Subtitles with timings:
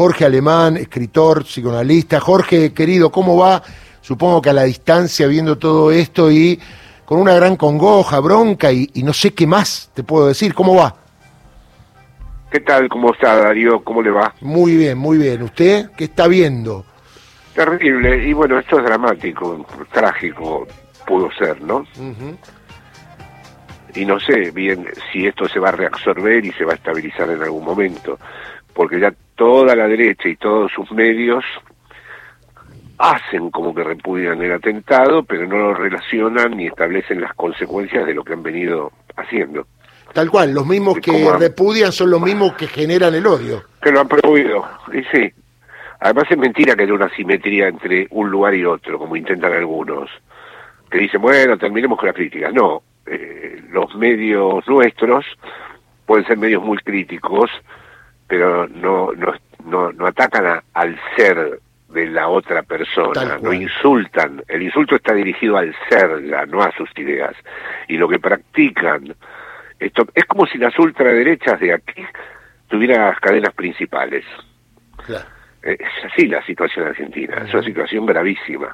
[0.00, 2.20] Jorge Alemán, escritor, psicoanalista.
[2.20, 3.62] Jorge, querido, ¿cómo va?
[4.00, 6.58] Supongo que a la distancia viendo todo esto y
[7.04, 10.54] con una gran congoja, bronca y, y no sé qué más te puedo decir.
[10.54, 10.96] ¿Cómo va?
[12.50, 12.88] ¿Qué tal?
[12.88, 13.84] ¿Cómo está Darío?
[13.84, 14.34] ¿Cómo le va?
[14.40, 15.42] Muy bien, muy bien.
[15.42, 16.86] ¿Usted qué está viendo?
[17.54, 18.26] Terrible.
[18.26, 20.66] Y bueno, esto es dramático, trágico
[21.06, 21.86] pudo ser, ¿no?
[23.94, 27.28] Y no sé bien si esto se va a reabsorber y se va a estabilizar
[27.28, 28.18] en algún momento,
[28.72, 31.42] porque ya toda la derecha y todos sus medios
[32.98, 38.12] hacen como que repudian el atentado, pero no lo relacionan ni establecen las consecuencias de
[38.12, 39.66] lo que han venido haciendo.
[40.12, 43.62] Tal cual, los mismos que repudian son los mismos que generan el odio.
[43.80, 45.32] Que lo han prohibido, y sí.
[46.00, 50.10] Además es mentira que haya una simetría entre un lugar y otro, como intentan algunos,
[50.90, 52.50] que dicen, bueno, terminemos con la crítica.
[52.50, 55.24] No, eh, los medios nuestros
[56.04, 57.50] pueden ser medios muy críticos,
[58.30, 59.34] pero no, no,
[59.66, 64.42] no, no atacan a- al ser de la otra persona, no insultan.
[64.46, 67.34] El insulto está dirigido al ser, ya, no a sus ideas.
[67.88, 69.12] Y lo que practican,
[69.80, 72.02] esto es como si las ultraderechas de aquí
[72.68, 74.24] tuvieran las cadenas principales.
[75.04, 75.26] Claro.
[75.64, 78.72] Eh, Es así la situación argentina, es una situación gravísima.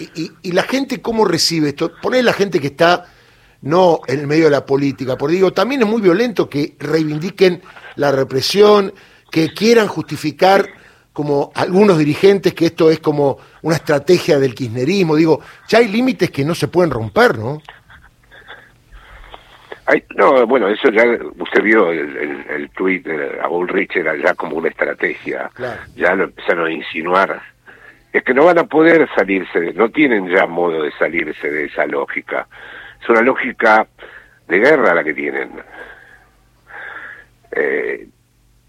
[0.00, 1.92] Y, y- y la gente cómo recibe esto?
[2.02, 3.04] Poner la gente que está
[3.62, 7.60] no en el medio de la política, porque digo, también es muy violento que reivindiquen
[7.96, 8.92] la represión,
[9.30, 10.66] que quieran justificar
[11.12, 15.16] como algunos dirigentes que esto es como una estrategia del kirchnerismo.
[15.16, 17.60] Digo, ya hay límites que no se pueden romper, ¿no?
[19.86, 21.02] Ay, no, bueno, eso ya,
[21.38, 25.80] usted vio el, el, el tuit de a Bullrich, era ya como una estrategia, Claro.
[25.96, 27.40] ya lo empezaron a insinuar.
[28.12, 31.64] Es que no van a poder salirse, de, no tienen ya modo de salirse de
[31.64, 32.46] esa lógica.
[33.00, 33.86] Es una lógica
[34.48, 35.50] de guerra la que tienen.
[37.52, 38.06] Eh,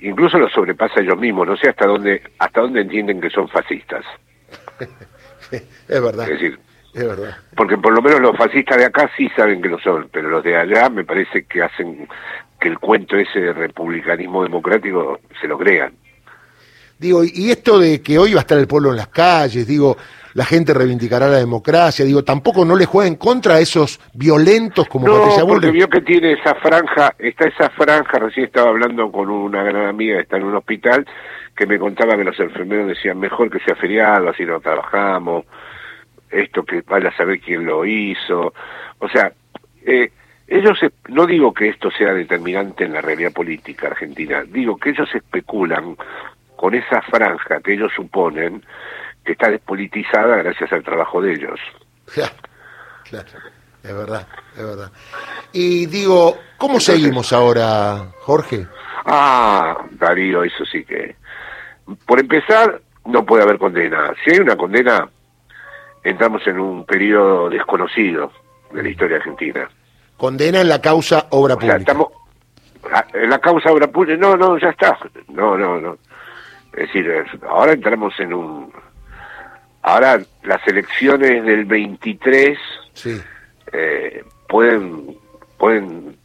[0.00, 4.04] incluso lo sobrepasa ellos mismos, no sé hasta dónde, hasta dónde entienden que son fascistas.
[5.50, 6.58] Es verdad, Es decir,
[6.94, 7.36] es verdad.
[7.54, 10.42] porque por lo menos los fascistas de acá sí saben que lo son, pero los
[10.42, 12.08] de allá me parece que hacen
[12.58, 15.92] que el cuento ese de republicanismo democrático se lo crean.
[17.04, 19.94] Digo, y esto de que hoy va a estar el pueblo en las calles, digo,
[20.32, 24.88] la gente reivindicará la democracia, digo, tampoco no le juega en contra a esos violentos
[24.88, 25.72] como No, Patricia porque Bullrich.
[25.74, 30.16] vio que tiene esa franja, está esa franja, recién estaba hablando con una gran amiga
[30.16, 31.06] que está en un hospital,
[31.54, 35.44] que me contaba que los enfermeros decían mejor que sea feriado, así no trabajamos,
[36.30, 38.54] esto que vaya a saber quién lo hizo,
[38.98, 39.30] o sea,
[39.84, 40.10] eh,
[40.48, 40.78] ellos,
[41.08, 45.98] no digo que esto sea determinante en la realidad política argentina, digo que ellos especulan
[46.64, 48.64] con esa franja que ellos suponen
[49.22, 51.60] que está despolitizada gracias al trabajo de ellos.
[52.06, 52.32] Claro,
[53.04, 53.28] claro,
[53.82, 54.26] es verdad,
[54.56, 54.90] es verdad.
[55.52, 58.66] Y digo, ¿cómo Entonces- seguimos ahora, Jorge?
[59.04, 61.16] Ah, Darío, eso sí que...
[62.06, 64.14] Por empezar, no puede haber condena.
[64.24, 65.06] Si hay una condena,
[66.02, 68.32] entramos en un periodo desconocido
[68.72, 69.68] de la historia argentina.
[70.16, 71.76] Condena en la causa obra O sea, pública.
[71.76, 72.08] estamos...
[72.90, 74.96] ah, En la causa obra pública, no, no, ya está.
[75.28, 75.98] No, no, no.
[76.76, 77.10] Es decir,
[77.48, 78.72] ahora entramos en un...
[79.82, 82.58] Ahora las elecciones del 23
[82.94, 83.20] Sí,
[83.72, 85.16] eh, pueden
[85.58, 86.16] pueden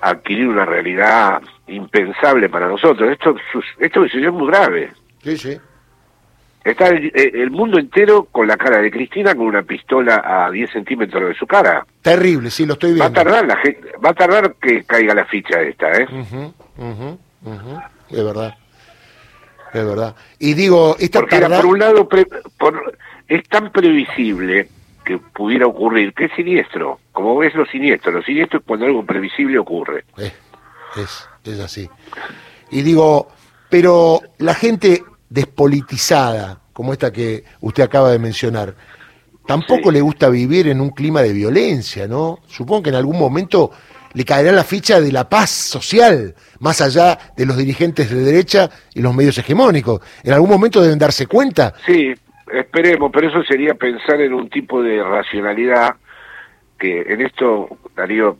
[0.00, 3.10] adquirir una realidad impensable para nosotros.
[3.10, 3.34] Esto
[3.78, 4.92] esto es muy grave.
[5.22, 5.58] sí, sí.
[6.62, 10.50] Está el, eh, el mundo entero con la cara de Cristina con una pistola a
[10.50, 11.86] 10 centímetros de su cara.
[12.02, 13.22] Terrible, sí, lo estoy Va a viendo.
[13.22, 16.06] tardar la gente, va a tardar que caiga la ficha esta, ¿eh?
[16.10, 17.18] Ujú,
[18.10, 18.54] Es verdad,
[19.72, 20.14] es verdad.
[20.38, 22.26] Y digo, esta Porque era, por un lado pre-
[22.58, 22.98] por-
[23.28, 24.68] es tan previsible
[25.04, 26.98] que pudiera ocurrir, que es siniestro.
[27.12, 30.04] Como ves lo siniestro, lo siniestro es cuando algo previsible ocurre.
[30.96, 31.88] Es, es así.
[32.70, 33.28] Y digo,
[33.68, 38.74] pero la gente despolitizada, como esta que usted acaba de mencionar,
[39.46, 39.92] tampoco Sí.
[39.94, 42.40] le gusta vivir en un clima de violencia, ¿no?
[42.46, 43.70] Supongo que en algún momento
[44.12, 48.68] le caerá la ficha de la paz social, más allá de los dirigentes de derecha
[48.94, 50.00] y los medios hegemónicos.
[50.24, 51.74] En algún momento deben darse cuenta.
[51.86, 52.12] Sí,
[52.52, 55.94] esperemos, pero eso sería pensar en un tipo de racionalidad
[56.78, 58.38] que en esto, Darío,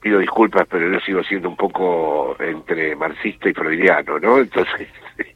[0.00, 4.38] pido disculpas, pero yo sigo siendo un poco entre marxista y freudiano, ¿no?
[4.38, 4.88] Entonces,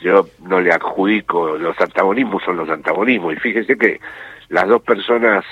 [0.00, 4.00] yo no le adjudico, los antagonismos son los antagonismos, y fíjese que
[4.48, 5.44] las dos personas,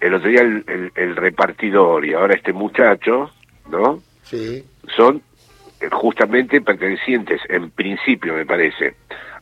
[0.00, 3.30] el otro día el, el- el repartidor y ahora este muchacho,
[3.70, 4.02] ¿no?
[4.22, 4.64] Sí.
[4.96, 5.22] son
[5.80, 8.94] eh, justamente pertenecientes, en principio me parece,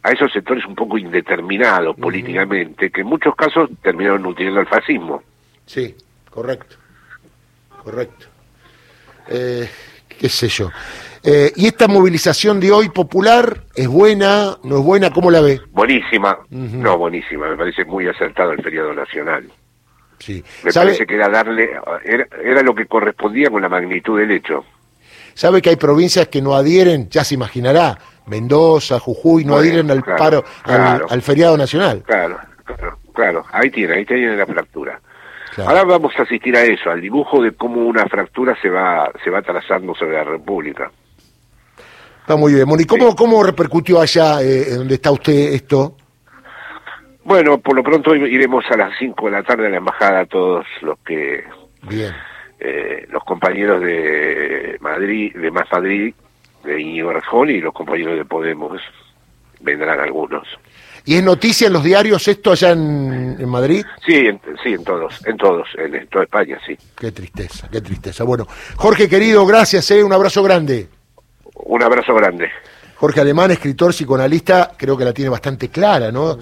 [0.02, 5.22] a esos sectores un poco indeterminados políticamente, que en muchos casos terminaron nutriendo al fascismo.
[5.66, 5.94] Sí,
[6.30, 6.76] correcto.
[7.82, 8.26] Correcto.
[9.28, 9.68] Eh,
[10.18, 10.70] qué sé yo.
[11.24, 15.10] Eh, ¿Y esta movilización de hoy popular es buena, no es buena?
[15.10, 15.60] ¿Cómo la ve?
[15.70, 19.48] Buenísima, no, buenísima, me parece muy acertado el feriado nacional.
[20.22, 20.44] Sí.
[20.62, 21.68] Me ¿Sabe, parece que era darle,
[22.04, 24.64] era, era lo que correspondía con la magnitud del hecho.
[25.34, 29.90] sabe que hay provincias que no adhieren, ya se imaginará, Mendoza, Jujuy, no Bueno, adhieren
[29.90, 31.06] al claro, paro, al- claro.
[31.10, 32.04] al, feriado nacional?
[32.06, 35.00] Claro, claro, claro, ahí tiene, ahí tiene la fractura.
[35.56, 35.70] Claro.
[35.70, 39.28] Ahora vamos a asistir a eso, al dibujo de cómo una fractura se va, se
[39.30, 40.90] va trazando sobre la República.
[42.20, 42.68] Está muy bien.
[42.68, 45.96] Moni, ¿cómo, cómo repercutió allá eh, donde está usted esto?
[47.24, 50.66] Bueno, por lo pronto iremos a las 5 de la tarde a la embajada todos
[50.80, 51.44] los que
[51.82, 52.12] Bien.
[52.58, 56.14] eh, los compañeros de Madrid, de Más Madrid,
[56.64, 58.80] de Íñigo Errejón y los compañeros de Podemos
[59.60, 60.46] vendrán algunos.
[61.04, 63.84] ¿Y es noticia en los diarios esto allá en, en Madrid?
[64.06, 66.76] Sí, en, sí, en todos, en todos, en, en toda España, sí.
[66.98, 68.22] Qué tristeza, qué tristeza.
[68.24, 68.46] Bueno,
[68.76, 70.88] Jorge querido, gracias, eh, un abrazo grande.
[71.54, 72.50] Un abrazo grande.
[72.96, 76.36] Jorge Alemán, escritor, psicoanalista, creo que la tiene bastante clara, ¿no?